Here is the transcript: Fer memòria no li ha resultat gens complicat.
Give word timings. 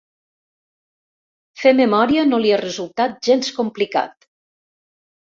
Fer 1.63 1.73
memòria 1.79 2.23
no 2.29 2.39
li 2.45 2.53
ha 2.53 2.57
resultat 2.61 3.19
gens 3.27 3.51
complicat. 3.59 4.27